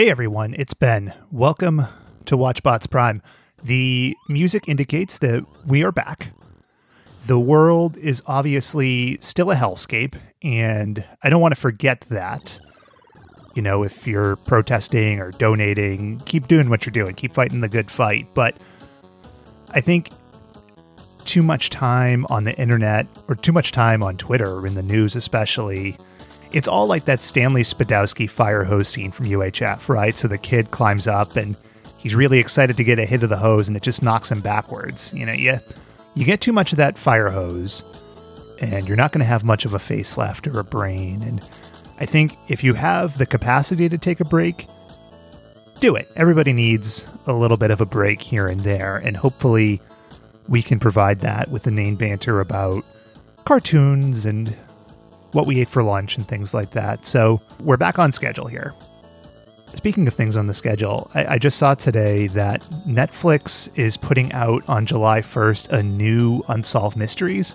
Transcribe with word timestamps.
Hey 0.00 0.08
everyone, 0.08 0.54
it's 0.58 0.72
Ben. 0.72 1.12
Welcome 1.30 1.84
to 2.24 2.34
WatchBots 2.34 2.90
Prime. 2.90 3.20
The 3.62 4.16
music 4.30 4.66
indicates 4.66 5.18
that 5.18 5.44
we 5.66 5.84
are 5.84 5.92
back. 5.92 6.32
The 7.26 7.38
world 7.38 7.98
is 7.98 8.22
obviously 8.24 9.18
still 9.20 9.50
a 9.50 9.54
hellscape, 9.54 10.18
and 10.42 11.04
I 11.22 11.28
don't 11.28 11.42
want 11.42 11.54
to 11.54 11.60
forget 11.60 12.00
that. 12.08 12.58
You 13.54 13.60
know, 13.60 13.82
if 13.82 14.06
you're 14.06 14.36
protesting 14.36 15.20
or 15.20 15.32
donating, 15.32 16.20
keep 16.20 16.48
doing 16.48 16.70
what 16.70 16.86
you're 16.86 16.92
doing, 16.92 17.14
keep 17.14 17.34
fighting 17.34 17.60
the 17.60 17.68
good 17.68 17.90
fight. 17.90 18.26
But 18.32 18.56
I 19.72 19.82
think 19.82 20.12
too 21.26 21.42
much 21.42 21.68
time 21.68 22.24
on 22.30 22.44
the 22.44 22.58
internet 22.58 23.06
or 23.28 23.34
too 23.34 23.52
much 23.52 23.70
time 23.70 24.02
on 24.02 24.16
Twitter 24.16 24.50
or 24.50 24.66
in 24.66 24.76
the 24.76 24.82
news, 24.82 25.14
especially, 25.14 25.98
it's 26.52 26.68
all 26.68 26.86
like 26.86 27.04
that 27.04 27.22
Stanley 27.22 27.62
Spadowski 27.62 28.28
fire 28.28 28.64
hose 28.64 28.88
scene 28.88 29.12
from 29.12 29.26
UHF, 29.26 29.88
right? 29.88 30.16
So 30.16 30.28
the 30.28 30.38
kid 30.38 30.70
climbs 30.70 31.06
up 31.06 31.36
and 31.36 31.56
he's 31.96 32.14
really 32.14 32.38
excited 32.38 32.76
to 32.76 32.84
get 32.84 32.98
a 32.98 33.06
hit 33.06 33.22
of 33.22 33.28
the 33.28 33.36
hose 33.36 33.68
and 33.68 33.76
it 33.76 33.82
just 33.82 34.02
knocks 34.02 34.30
him 34.30 34.40
backwards. 34.40 35.12
You 35.12 35.26
know, 35.26 35.32
you, 35.32 35.60
you 36.14 36.24
get 36.24 36.40
too 36.40 36.52
much 36.52 36.72
of 36.72 36.78
that 36.78 36.98
fire 36.98 37.30
hose 37.30 37.84
and 38.60 38.88
you're 38.88 38.96
not 38.96 39.12
going 39.12 39.20
to 39.20 39.26
have 39.26 39.44
much 39.44 39.64
of 39.64 39.74
a 39.74 39.78
face 39.78 40.18
left 40.18 40.46
or 40.46 40.58
a 40.58 40.64
brain. 40.64 41.22
And 41.22 41.40
I 41.98 42.06
think 42.06 42.36
if 42.48 42.64
you 42.64 42.74
have 42.74 43.16
the 43.18 43.26
capacity 43.26 43.88
to 43.88 43.98
take 43.98 44.20
a 44.20 44.24
break, 44.24 44.66
do 45.78 45.96
it. 45.96 46.10
Everybody 46.16 46.52
needs 46.52 47.06
a 47.26 47.32
little 47.32 47.56
bit 47.56 47.70
of 47.70 47.80
a 47.80 47.86
break 47.86 48.20
here 48.20 48.48
and 48.48 48.60
there. 48.60 48.96
And 48.96 49.16
hopefully 49.16 49.80
we 50.48 50.62
can 50.62 50.80
provide 50.80 51.20
that 51.20 51.48
with 51.48 51.62
the 51.62 51.70
name 51.70 51.94
banter 51.94 52.40
about 52.40 52.84
cartoons 53.44 54.26
and 54.26 54.54
what 55.32 55.46
we 55.46 55.60
ate 55.60 55.68
for 55.68 55.82
lunch 55.82 56.16
and 56.16 56.26
things 56.26 56.54
like 56.54 56.72
that. 56.72 57.06
So 57.06 57.40
we're 57.60 57.76
back 57.76 57.98
on 57.98 58.12
schedule 58.12 58.46
here. 58.46 58.74
Speaking 59.74 60.08
of 60.08 60.14
things 60.14 60.36
on 60.36 60.46
the 60.46 60.54
schedule, 60.54 61.10
I, 61.14 61.34
I, 61.34 61.38
just 61.38 61.56
saw 61.56 61.74
today 61.74 62.26
that 62.28 62.60
Netflix 62.88 63.68
is 63.76 63.96
putting 63.96 64.32
out 64.32 64.68
on 64.68 64.84
July 64.84 65.20
1st 65.20 65.68
a 65.68 65.82
new 65.82 66.42
Unsolved 66.48 66.96
Mysteries. 66.96 67.54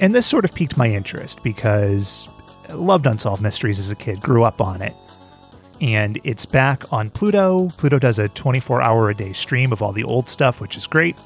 And 0.00 0.14
this 0.14 0.26
sort 0.26 0.46
of 0.46 0.54
piqued 0.54 0.78
my 0.78 0.88
interest 0.88 1.42
because 1.42 2.26
I 2.70 2.72
loved 2.72 3.06
Unsolved 3.06 3.42
Mysteries 3.42 3.78
as 3.78 3.90
a 3.90 3.96
kid, 3.96 4.20
grew 4.20 4.44
up 4.44 4.62
on 4.62 4.80
it. 4.80 4.94
And 5.82 6.18
it's 6.24 6.46
back 6.46 6.90
on 6.92 7.10
Pluto. 7.10 7.68
Pluto 7.76 7.98
does 7.98 8.18
a 8.18 8.28
24 8.30 8.80
hour 8.80 9.10
a 9.10 9.14
day 9.14 9.34
stream 9.34 9.72
of 9.72 9.82
all 9.82 9.92
the 9.92 10.04
old 10.04 10.28
stuff, 10.28 10.60
which 10.60 10.76
is 10.76 10.86
great. 10.86 11.16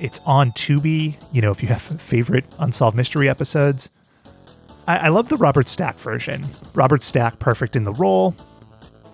It's 0.00 0.20
on 0.24 0.52
Tubi, 0.52 1.16
you 1.32 1.42
know, 1.42 1.50
if 1.50 1.62
you 1.62 1.68
have 1.68 1.82
favorite 2.00 2.44
Unsolved 2.58 2.96
Mystery 2.96 3.28
episodes. 3.28 3.90
I, 4.88 4.96
I 4.96 5.08
love 5.10 5.28
the 5.28 5.36
Robert 5.36 5.68
Stack 5.68 5.98
version. 5.98 6.46
Robert 6.74 7.02
Stack, 7.04 7.38
perfect 7.38 7.76
in 7.76 7.84
the 7.84 7.92
role. 7.92 8.34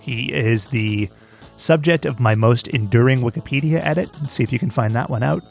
He 0.00 0.32
is 0.32 0.66
the 0.66 1.10
subject 1.56 2.06
of 2.06 2.20
my 2.20 2.34
most 2.34 2.68
enduring 2.68 3.20
Wikipedia 3.20 3.84
edit. 3.84 4.08
Let's 4.20 4.34
see 4.34 4.44
if 4.44 4.52
you 4.52 4.58
can 4.58 4.70
find 4.70 4.94
that 4.94 5.10
one 5.10 5.22
out. 5.22 5.42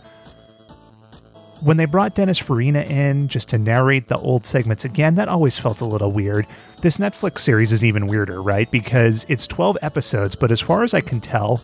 When 1.61 1.77
they 1.77 1.85
brought 1.85 2.15
Dennis 2.15 2.39
Farina 2.39 2.81
in 2.81 3.27
just 3.27 3.49
to 3.49 3.57
narrate 3.57 4.07
the 4.07 4.17
old 4.17 4.45
segments 4.45 4.85
again, 4.85 5.15
that 5.15 5.29
always 5.29 5.57
felt 5.57 5.81
a 5.81 5.85
little 5.85 6.11
weird. 6.11 6.47
This 6.81 6.97
Netflix 6.97 7.39
series 7.39 7.71
is 7.71 7.85
even 7.85 8.07
weirder, 8.07 8.41
right? 8.41 8.69
Because 8.69 9.25
it's 9.29 9.47
12 9.47 9.77
episodes, 9.81 10.35
but 10.35 10.51
as 10.51 10.59
far 10.59 10.83
as 10.83 10.93
I 10.93 11.01
can 11.01 11.21
tell, 11.21 11.61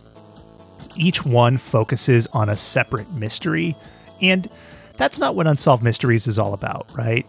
each 0.96 1.24
one 1.24 1.58
focuses 1.58 2.26
on 2.28 2.48
a 2.48 2.56
separate 2.56 3.10
mystery. 3.12 3.76
And 4.22 4.48
that's 4.96 5.18
not 5.18 5.34
what 5.34 5.46
Unsolved 5.46 5.82
Mysteries 5.82 6.26
is 6.26 6.38
all 6.38 6.54
about, 6.54 6.86
right? 6.96 7.26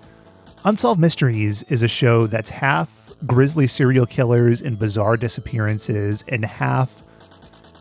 Unsolved 0.64 1.02
Mysteries 1.02 1.64
is 1.64 1.81
a 1.81 1.88
show 1.88 2.28
that's 2.28 2.52
half 2.52 3.12
grisly 3.26 3.66
serial 3.66 4.06
killers 4.06 4.62
and 4.62 4.78
bizarre 4.78 5.17
disappearances, 5.17 6.23
and 6.28 6.45
half 6.45 7.02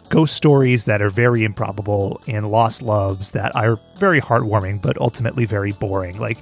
ghost 0.08 0.34
stories 0.34 0.86
that 0.86 1.02
are 1.02 1.10
very 1.10 1.44
improbable 1.44 2.20
and 2.26 2.50
lost 2.50 2.80
loves 2.80 3.32
that 3.32 3.54
are 3.54 3.78
very 3.98 4.20
heartwarming 4.20 4.80
but 4.80 4.98
ultimately 4.98 5.44
very 5.44 5.72
boring. 5.72 6.16
Like, 6.18 6.38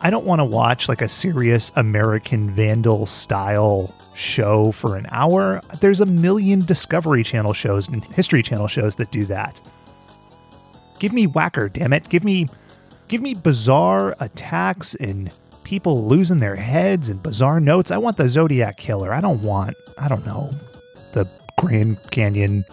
I 0.00 0.10
don't 0.10 0.26
want 0.26 0.40
to 0.40 0.44
watch 0.44 0.90
like 0.90 1.00
a 1.00 1.08
serious 1.08 1.72
American 1.74 2.50
Vandal 2.50 3.06
style 3.06 3.94
show 4.14 4.72
for 4.72 4.94
an 4.94 5.06
hour. 5.10 5.62
There's 5.80 6.00
a 6.00 6.06
million 6.06 6.66
Discovery 6.66 7.24
Channel 7.24 7.54
shows 7.54 7.88
and 7.88 8.04
History 8.04 8.42
Channel 8.42 8.68
shows 8.68 8.96
that 8.96 9.10
do 9.10 9.24
that. 9.24 9.58
Give 10.98 11.14
me 11.14 11.26
Whacker, 11.26 11.70
damn 11.70 11.94
it. 11.94 12.10
Give 12.10 12.24
me 12.24 12.46
give 13.08 13.22
me 13.22 13.32
bizarre 13.32 14.14
attacks 14.20 14.94
and 14.96 15.30
people 15.68 16.06
losing 16.06 16.38
their 16.38 16.56
heads 16.56 17.10
and 17.10 17.22
bizarre 17.22 17.60
notes. 17.60 17.90
I 17.90 17.98
want 17.98 18.16
the 18.16 18.26
Zodiac 18.26 18.78
Killer. 18.78 19.12
I 19.12 19.20
don't 19.20 19.42
want, 19.42 19.76
I 19.98 20.08
don't 20.08 20.24
know, 20.24 20.50
the 21.12 21.28
Grand 21.58 21.98
Canyon 22.10 22.64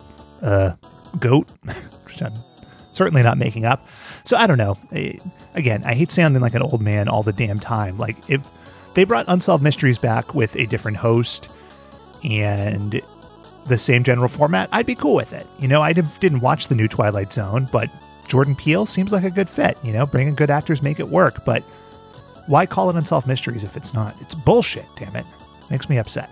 uh, 0.41 0.72
goat, 1.19 1.45
certainly 2.94 3.22
not 3.22 3.38
making 3.38 3.66
up. 3.66 3.85
So 4.23 4.38
I 4.38 4.47
don't 4.47 4.57
know. 4.57 4.78
Again, 5.56 5.83
I 5.83 5.94
hate 5.94 6.09
sounding 6.09 6.41
like 6.41 6.53
an 6.53 6.61
old 6.61 6.81
man 6.81 7.09
all 7.09 7.22
the 7.22 7.33
damn 7.33 7.59
time. 7.59 7.97
Like 7.97 8.16
if 8.29 8.41
they 8.94 9.03
brought 9.03 9.25
Unsolved 9.27 9.62
Mysteries 9.62 9.97
back 9.97 10.33
with 10.33 10.56
a 10.56 10.66
different 10.66 10.95
host 10.95 11.50
and 12.23 13.01
the 13.67 13.77
same 13.77 14.06
general 14.06 14.29
format, 14.29 14.69
I'd 14.72 14.85
be 14.85 14.95
cool 14.95 15.16
with 15.16 15.33
it. 15.33 15.45
You 15.59 15.67
know, 15.67 15.81
I 15.81 15.91
didn't 15.91 16.39
watch 16.39 16.69
the 16.69 16.75
new 16.75 16.88
Twilight 16.88 17.33
Zone, 17.33 17.67
but 17.73 17.89
Jordan 18.29 18.56
Peele 18.56 18.85
seems 18.85 19.12
like 19.12 19.25
a 19.25 19.29
good 19.29 19.50
fit. 19.50 19.77
You 19.83 19.91
know, 19.91 20.06
bringing 20.06 20.33
good 20.33 20.50
actors 20.50 20.81
make 20.81 21.01
it 21.01 21.09
work. 21.09 21.44
But 21.44 21.62
why 22.47 22.66
call 22.66 22.89
it 22.89 22.95
Unsolved 22.95 23.28
Mysteries 23.28 23.63
if 23.63 23.75
it's 23.75 23.94
not? 23.94 24.16
It's 24.22 24.35
bullshit, 24.35 24.85
damn 24.95 25.16
it. 25.16 25.25
Makes 25.69 25.89
me 25.89 25.97
upset. 25.97 26.29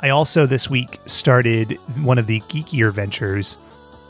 I 0.00 0.08
also 0.08 0.46
this 0.46 0.68
week 0.68 0.98
started 1.06 1.78
one 2.02 2.18
of 2.18 2.26
the 2.26 2.40
geekier 2.42 2.92
ventures 2.92 3.56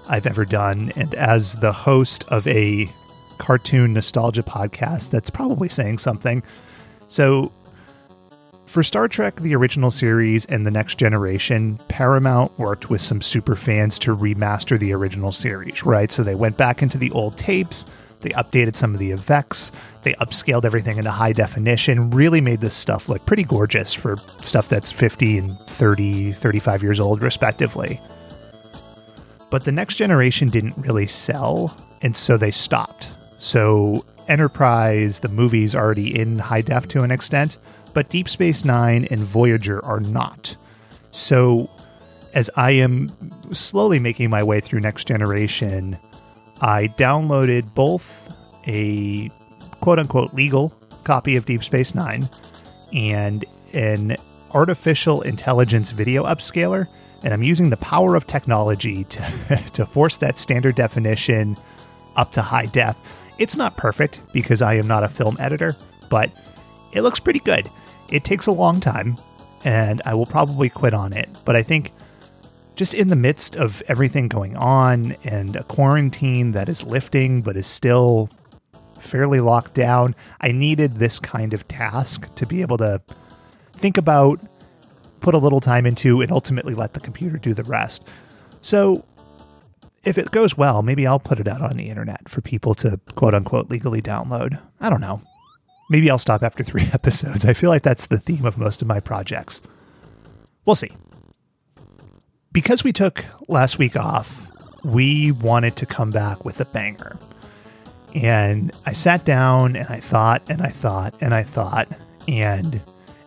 I've 0.08 0.26
ever 0.26 0.44
done. 0.44 0.92
And 0.96 1.14
as 1.14 1.54
the 1.56 1.72
host 1.72 2.24
of 2.28 2.46
a 2.46 2.90
cartoon 3.38 3.92
nostalgia 3.92 4.42
podcast, 4.42 5.10
that's 5.10 5.30
probably 5.30 5.68
saying 5.68 5.98
something. 5.98 6.42
So, 7.08 7.52
for 8.66 8.82
Star 8.82 9.06
Trek, 9.06 9.36
the 9.36 9.54
original 9.54 9.90
series, 9.90 10.46
and 10.46 10.66
the 10.66 10.70
next 10.70 10.96
generation, 10.96 11.78
Paramount 11.88 12.58
worked 12.58 12.88
with 12.88 13.02
some 13.02 13.20
super 13.20 13.54
fans 13.54 13.98
to 13.98 14.16
remaster 14.16 14.78
the 14.78 14.94
original 14.94 15.30
series, 15.30 15.84
right? 15.84 16.10
So 16.10 16.22
they 16.22 16.34
went 16.34 16.56
back 16.56 16.82
into 16.82 16.96
the 16.96 17.10
old 17.10 17.36
tapes 17.36 17.84
they 18.22 18.30
updated 18.30 18.76
some 18.76 18.94
of 18.94 19.00
the 19.00 19.10
effects. 19.10 19.72
They 20.02 20.14
upscaled 20.14 20.64
everything 20.64 20.98
into 20.98 21.10
high 21.10 21.32
definition, 21.32 22.10
really 22.10 22.40
made 22.40 22.60
this 22.60 22.74
stuff 22.74 23.08
look 23.08 23.24
pretty 23.26 23.44
gorgeous 23.44 23.92
for 23.94 24.16
stuff 24.42 24.68
that's 24.68 24.90
50 24.90 25.38
and 25.38 25.58
30, 25.60 26.32
35 26.32 26.82
years 26.82 27.00
old, 27.00 27.22
respectively. 27.22 28.00
But 29.50 29.64
the 29.64 29.72
next 29.72 29.96
generation 29.96 30.48
didn't 30.48 30.78
really 30.78 31.06
sell, 31.06 31.76
and 32.00 32.16
so 32.16 32.36
they 32.36 32.50
stopped. 32.50 33.10
So 33.38 34.04
Enterprise, 34.28 35.20
the 35.20 35.28
movie's 35.28 35.74
already 35.74 36.18
in 36.18 36.38
high 36.38 36.62
def 36.62 36.88
to 36.88 37.02
an 37.02 37.10
extent, 37.10 37.58
but 37.92 38.08
Deep 38.08 38.28
Space 38.28 38.64
Nine 38.64 39.06
and 39.10 39.20
Voyager 39.20 39.84
are 39.84 40.00
not. 40.00 40.56
So 41.10 41.68
as 42.34 42.48
I 42.56 42.70
am 42.72 43.12
slowly 43.52 43.98
making 43.98 44.30
my 44.30 44.42
way 44.42 44.60
through 44.60 44.80
next 44.80 45.06
generation, 45.06 45.98
I 46.62 46.86
downloaded 46.96 47.74
both 47.74 48.32
a 48.68 49.28
quote 49.80 49.98
unquote 49.98 50.32
legal 50.32 50.72
copy 51.02 51.34
of 51.34 51.44
Deep 51.44 51.64
Space 51.64 51.92
Nine 51.92 52.30
and 52.92 53.44
an 53.72 54.16
artificial 54.52 55.22
intelligence 55.22 55.90
video 55.90 56.24
upscaler. 56.24 56.86
And 57.24 57.34
I'm 57.34 57.42
using 57.42 57.70
the 57.70 57.76
power 57.78 58.14
of 58.14 58.28
technology 58.28 59.04
to, 59.04 59.62
to 59.74 59.84
force 59.84 60.16
that 60.18 60.38
standard 60.38 60.76
definition 60.76 61.56
up 62.14 62.30
to 62.32 62.42
high 62.42 62.66
def. 62.66 63.00
It's 63.38 63.56
not 63.56 63.76
perfect 63.76 64.20
because 64.32 64.62
I 64.62 64.74
am 64.74 64.86
not 64.86 65.02
a 65.02 65.08
film 65.08 65.36
editor, 65.40 65.76
but 66.08 66.30
it 66.92 67.02
looks 67.02 67.18
pretty 67.18 67.40
good. 67.40 67.68
It 68.08 68.22
takes 68.24 68.46
a 68.46 68.52
long 68.52 68.78
time, 68.78 69.16
and 69.64 70.02
I 70.04 70.14
will 70.14 70.26
probably 70.26 70.68
quit 70.68 70.94
on 70.94 71.12
it. 71.12 71.28
But 71.44 71.56
I 71.56 71.62
think 71.62 71.92
just 72.74 72.94
in 72.94 73.08
the 73.08 73.16
midst 73.16 73.56
of 73.56 73.82
everything 73.88 74.28
going 74.28 74.56
on 74.56 75.16
and 75.24 75.56
a 75.56 75.64
quarantine 75.64 76.52
that 76.52 76.68
is 76.68 76.82
lifting 76.82 77.42
but 77.42 77.56
is 77.56 77.66
still 77.66 78.30
fairly 78.98 79.40
locked 79.40 79.74
down, 79.74 80.14
I 80.40 80.52
needed 80.52 80.96
this 80.96 81.18
kind 81.18 81.52
of 81.52 81.66
task 81.68 82.32
to 82.36 82.46
be 82.46 82.62
able 82.62 82.78
to 82.78 83.02
think 83.74 83.98
about, 83.98 84.40
put 85.20 85.34
a 85.34 85.38
little 85.38 85.60
time 85.60 85.86
into, 85.86 86.20
and 86.22 86.32
ultimately 86.32 86.74
let 86.74 86.94
the 86.94 87.00
computer 87.00 87.36
do 87.36 87.52
the 87.52 87.64
rest. 87.64 88.04
So, 88.62 89.04
if 90.04 90.18
it 90.18 90.30
goes 90.30 90.56
well, 90.56 90.82
maybe 90.82 91.06
I'll 91.06 91.20
put 91.20 91.38
it 91.38 91.46
out 91.46 91.60
on 91.60 91.76
the 91.76 91.88
internet 91.88 92.28
for 92.28 92.40
people 92.40 92.74
to 92.76 92.98
quote 93.14 93.34
unquote 93.34 93.70
legally 93.70 94.02
download. 94.02 94.58
I 94.80 94.90
don't 94.90 95.00
know. 95.00 95.20
Maybe 95.90 96.10
I'll 96.10 96.18
stop 96.18 96.42
after 96.42 96.64
three 96.64 96.88
episodes. 96.92 97.44
I 97.44 97.52
feel 97.52 97.70
like 97.70 97.82
that's 97.82 98.06
the 98.06 98.18
theme 98.18 98.46
of 98.46 98.58
most 98.58 98.82
of 98.82 98.88
my 98.88 98.98
projects. 98.98 99.62
We'll 100.64 100.76
see 100.76 100.92
because 102.52 102.84
we 102.84 102.92
took 102.92 103.24
last 103.48 103.78
week 103.78 103.96
off, 103.96 104.50
we 104.84 105.32
wanted 105.32 105.76
to 105.76 105.86
come 105.86 106.10
back 106.10 106.44
with 106.44 106.60
a 106.60 106.64
banger. 106.66 107.16
And 108.14 108.72
I 108.84 108.92
sat 108.92 109.24
down 109.24 109.76
and 109.76 109.88
I 109.88 110.00
thought 110.00 110.42
and 110.48 110.60
I 110.62 110.68
thought 110.68 111.14
and 111.20 111.32
I 111.34 111.42
thought. 111.42 111.88
And 112.28 112.82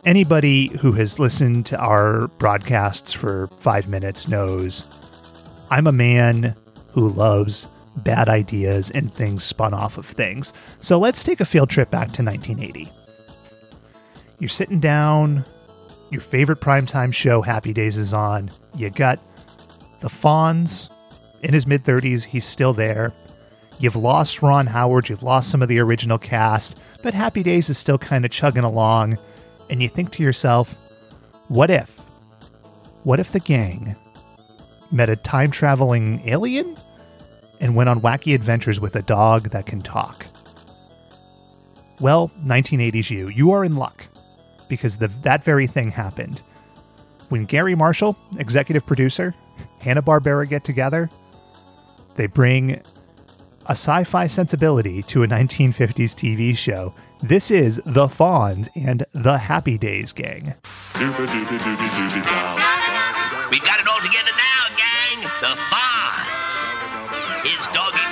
Anybody 0.06 0.68
who 0.82 0.92
has 0.92 1.18
listened 1.18 1.66
to 1.66 1.78
our 1.80 2.28
broadcasts 2.38 3.12
for 3.12 3.48
five 3.58 3.88
minutes 3.88 4.28
knows 4.28 4.86
I'm 5.72 5.88
a 5.88 5.92
man 5.92 6.56
who 6.92 7.10
loves 7.10 7.68
bad 7.98 8.30
ideas 8.30 8.92
and 8.92 9.12
things 9.12 9.44
spun 9.44 9.74
off 9.74 9.98
of 9.98 10.06
things. 10.06 10.54
So 10.80 11.00
let's 11.00 11.24
take 11.24 11.40
a 11.40 11.46
field 11.46 11.72
trip 11.72 11.90
back 11.90 12.12
to 12.14 12.24
1980. 12.24 12.88
You're 14.38 14.48
sitting 14.48 14.80
down, 14.80 15.44
your 16.10 16.22
favorite 16.22 16.60
primetime 16.60 17.14
show, 17.14 17.42
Happy 17.42 17.74
Days, 17.74 17.98
is 17.98 18.14
on. 18.14 18.52
You 18.78 18.90
got 18.90 19.20
the 20.02 20.08
Fonz 20.08 20.90
in 21.42 21.54
his 21.54 21.68
mid 21.68 21.84
30s, 21.84 22.26
he's 22.26 22.46
still 22.46 22.74
there. 22.74 23.14
You've 23.80 23.96
lost 23.96 24.42
Ron 24.42 24.68
Howard, 24.68 25.10
you've 25.10 25.24
lost 25.24 25.50
some 25.50 25.62
of 25.62 25.68
the 25.68 25.80
original 25.80 26.18
cast, 26.18 26.80
but 27.02 27.14
Happy 27.14 27.44
Days 27.44 27.70
is 27.70 27.78
still 27.78 27.98
kind 27.98 28.26
of 28.26 28.32
chugging 28.32 28.64
along. 28.64 29.18
And 29.70 29.82
you 29.82 29.90
think 29.90 30.12
to 30.12 30.24
yourself, 30.24 30.76
what 31.48 31.70
if? 31.70 32.00
What 33.04 33.20
if 33.20 33.32
the 33.32 33.40
gang 33.40 33.96
met 34.92 35.10
a 35.10 35.16
time 35.16 35.52
traveling 35.52 36.22
alien 36.28 36.78
and 37.60 37.76
went 37.76 37.90
on 37.90 38.02
wacky 38.02 38.34
adventures 38.34 38.80
with 38.80 38.96
a 38.96 39.02
dog 39.02 39.50
that 39.50 39.66
can 39.66 39.82
talk? 39.82 40.26
Well, 42.00 42.32
1980s 42.44 43.10
you, 43.10 43.28
you 43.30 43.52
are 43.52 43.64
in 43.64 43.76
luck 43.76 44.06
because 44.68 44.98
the, 44.98 45.08
that 45.24 45.44
very 45.44 45.68
thing 45.68 45.92
happened. 45.92 46.42
When 47.30 47.46
Garry 47.46 47.76
Marshall, 47.76 48.18
executive 48.38 48.86
producer, 48.86 49.34
Hanna-Barbera 49.80 50.50
get 50.50 50.64
together, 50.64 51.10
they 52.16 52.28
bring 52.28 52.82
a 53.66 53.72
sci-fi 53.72 54.28
sensibility 54.28 55.02
to 55.04 55.24
a 55.24 55.28
1950s 55.28 56.14
TV 56.14 56.56
show. 56.56 56.94
This 57.24 57.50
is 57.50 57.82
The 57.86 58.06
Fonz 58.06 58.70
and 58.76 59.06
The 59.14 59.38
Happy 59.38 59.78
Days 59.78 60.14
Gang. 60.14 60.54
We 60.96 61.02
got 63.60 63.80
it 63.80 63.88
all 63.88 64.02
together 64.02 64.32
now, 64.38 64.70
gang. 64.78 65.22
The 65.42 65.56
Fonz. 65.72 66.54
His 67.44 67.66
doggy 67.74 68.05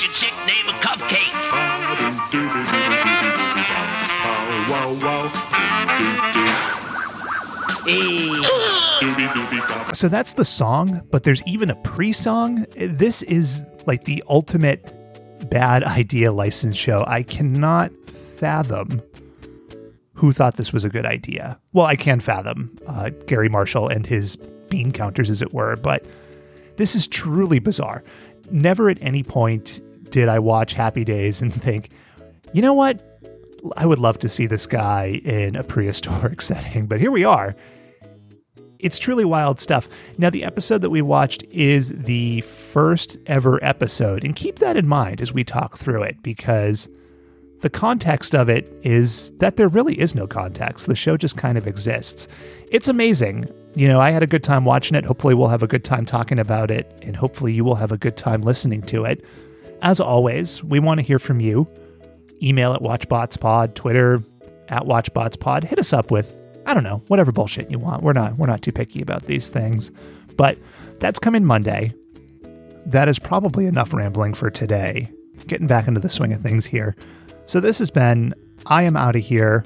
a 0.00 0.08
chick 0.08 0.32
named 0.46 0.68
Cupcake. 0.80 1.32
So 9.94 10.08
that's 10.08 10.32
the 10.32 10.44
song, 10.44 11.02
but 11.10 11.24
there's 11.24 11.42
even 11.46 11.68
a 11.68 11.74
pre 11.76 12.12
song. 12.12 12.64
This 12.76 13.22
is 13.22 13.64
like 13.86 14.04
the 14.04 14.24
ultimate 14.28 15.50
bad 15.50 15.82
idea 15.84 16.32
license 16.32 16.76
show. 16.76 17.04
I 17.06 17.22
cannot 17.22 17.92
fathom 18.38 19.02
who 20.14 20.32
thought 20.32 20.56
this 20.56 20.72
was 20.72 20.84
a 20.84 20.88
good 20.88 21.04
idea. 21.04 21.58
Well, 21.72 21.86
I 21.86 21.96
can 21.96 22.20
fathom 22.20 22.74
uh, 22.86 23.10
Garry 23.26 23.48
Marshall 23.48 23.88
and 23.88 24.06
his 24.06 24.36
bean 24.68 24.92
counters, 24.92 25.28
as 25.28 25.42
it 25.42 25.52
were, 25.52 25.76
but 25.76 26.06
this 26.76 26.94
is 26.94 27.06
truly 27.06 27.58
bizarre. 27.58 28.02
Never 28.52 28.88
at 28.88 28.98
any 29.00 29.22
point 29.22 29.80
did 30.10 30.28
I 30.28 30.38
watch 30.38 30.74
Happy 30.74 31.04
Days 31.04 31.40
and 31.40 31.52
think, 31.52 31.90
you 32.52 32.62
know 32.62 32.74
what? 32.74 33.02
I 33.76 33.86
would 33.86 33.98
love 33.98 34.18
to 34.20 34.28
see 34.28 34.46
this 34.46 34.66
guy 34.66 35.20
in 35.24 35.56
a 35.56 35.64
prehistoric 35.64 36.40
setting, 36.42 36.86
but 36.86 37.00
here 37.00 37.10
we 37.10 37.24
are. 37.24 37.56
It's 38.78 38.98
truly 38.98 39.24
wild 39.24 39.60
stuff. 39.60 39.88
Now, 40.18 40.28
the 40.28 40.44
episode 40.44 40.78
that 40.78 40.90
we 40.90 41.02
watched 41.02 41.44
is 41.50 41.90
the 41.90 42.40
first 42.42 43.16
ever 43.26 43.62
episode, 43.64 44.24
and 44.24 44.34
keep 44.34 44.58
that 44.58 44.76
in 44.76 44.88
mind 44.88 45.20
as 45.20 45.32
we 45.32 45.44
talk 45.44 45.78
through 45.78 46.02
it 46.02 46.20
because 46.22 46.88
the 47.60 47.70
context 47.70 48.34
of 48.34 48.48
it 48.48 48.70
is 48.82 49.30
that 49.38 49.56
there 49.56 49.68
really 49.68 49.98
is 49.98 50.16
no 50.16 50.26
context. 50.26 50.86
The 50.86 50.96
show 50.96 51.16
just 51.16 51.36
kind 51.36 51.56
of 51.56 51.68
exists. 51.68 52.26
It's 52.72 52.88
amazing. 52.88 53.44
You 53.74 53.88
know, 53.88 54.00
I 54.00 54.10
had 54.10 54.22
a 54.22 54.26
good 54.26 54.44
time 54.44 54.64
watching 54.64 54.96
it. 54.96 55.04
Hopefully, 55.04 55.34
we'll 55.34 55.48
have 55.48 55.62
a 55.62 55.68
good 55.68 55.84
time 55.84 56.04
talking 56.04 56.38
about 56.38 56.70
it, 56.70 56.92
and 57.02 57.16
hopefully, 57.16 57.52
you 57.52 57.64
will 57.64 57.74
have 57.74 57.92
a 57.92 57.96
good 57.96 58.16
time 58.16 58.42
listening 58.42 58.82
to 58.82 59.04
it. 59.04 59.24
As 59.80 60.00
always, 60.00 60.62
we 60.62 60.78
want 60.78 61.00
to 61.00 61.06
hear 61.06 61.18
from 61.18 61.40
you. 61.40 61.66
Email 62.42 62.74
at 62.74 62.82
WatchBotsPod, 62.82 63.74
Twitter 63.74 64.22
at 64.68 64.82
WatchBotsPod. 64.82 65.64
Hit 65.64 65.78
us 65.78 65.92
up 65.92 66.10
with 66.10 66.36
I 66.66 66.74
don't 66.74 66.84
know, 66.84 67.02
whatever 67.08 67.32
bullshit 67.32 67.70
you 67.70 67.78
want. 67.78 68.02
We're 68.02 68.12
not 68.12 68.36
we're 68.36 68.46
not 68.46 68.62
too 68.62 68.72
picky 68.72 69.02
about 69.02 69.24
these 69.24 69.48
things. 69.48 69.90
But 70.36 70.58
that's 70.98 71.18
coming 71.18 71.44
Monday. 71.44 71.92
That 72.86 73.08
is 73.08 73.18
probably 73.18 73.66
enough 73.66 73.92
rambling 73.92 74.34
for 74.34 74.50
today. 74.50 75.10
Getting 75.46 75.66
back 75.66 75.88
into 75.88 76.00
the 76.00 76.10
swing 76.10 76.32
of 76.32 76.40
things 76.40 76.66
here. 76.66 76.96
So 77.46 77.60
this 77.60 77.78
has 77.78 77.90
been 77.90 78.34
I 78.66 78.84
am 78.84 78.96
out 78.96 79.16
of 79.16 79.22
here. 79.22 79.64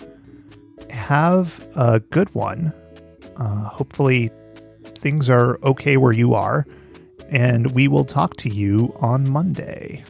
Have 0.90 1.66
a 1.76 2.00
good 2.00 2.34
one. 2.34 2.72
Uh, 3.38 3.68
hopefully 3.68 4.30
things 4.84 5.28
are 5.28 5.58
okay 5.62 5.96
where 5.96 6.12
you 6.12 6.34
are, 6.34 6.66
and 7.28 7.72
we 7.72 7.88
will 7.88 8.04
talk 8.04 8.36
to 8.38 8.48
you 8.48 8.94
on 9.00 9.28
Monday. 9.28 10.04